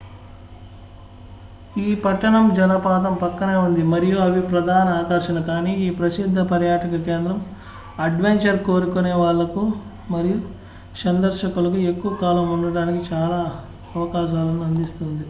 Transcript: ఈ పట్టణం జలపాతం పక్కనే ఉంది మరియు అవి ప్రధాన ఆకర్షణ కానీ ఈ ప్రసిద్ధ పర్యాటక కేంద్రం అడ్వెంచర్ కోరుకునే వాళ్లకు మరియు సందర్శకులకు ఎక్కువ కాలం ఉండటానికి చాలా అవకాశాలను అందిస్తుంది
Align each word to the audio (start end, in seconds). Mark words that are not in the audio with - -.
ఈ 1.79 1.89
పట్టణం 2.03 2.45
జలపాతం 2.55 3.13
పక్కనే 3.21 3.55
ఉంది 3.65 3.83
మరియు 3.91 4.17
అవి 4.23 4.41
ప్రధాన 4.49 4.87
ఆకర్షణ 5.01 5.39
కానీ 5.47 5.73
ఈ 5.83 5.91
ప్రసిద్ధ 5.99 6.39
పర్యాటక 6.51 6.95
కేంద్రం 7.05 7.39
అడ్వెంచర్ 7.99 8.59
కోరుకునే 8.67 9.13
వాళ్లకు 9.21 9.63
మరియు 10.09 10.39
సందర్శకులకు 10.97 11.79
ఎక్కువ 11.91 12.13
కాలం 12.21 12.47
ఉండటానికి 12.55 13.03
చాలా 13.11 13.41
అవకాశాలను 13.95 14.63
అందిస్తుంది 14.69 15.19